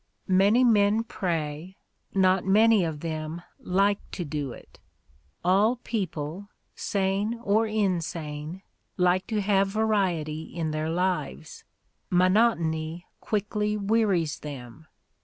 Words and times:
Many 0.27 0.63
men 0.63 1.03
pray, 1.03 1.77
not 2.11 2.43
many 2.43 2.83
of 2.83 3.01
them 3.01 3.43
like 3.59 3.99
to 4.13 4.25
do 4.25 4.51
it.... 4.51 4.79
All 5.45 5.75
people, 5.75 6.49
sane 6.73 7.39
or 7.43 7.67
insane, 7.67 8.63
like 8.97 9.27
to 9.27 9.41
have 9.41 9.67
variety 9.67 10.41
in 10.45 10.71
their 10.71 10.89
lives. 10.89 11.65
Monotony 12.09 13.05
quickly 13.19 13.77
wearies 13.77 14.39
them. 14.39 14.87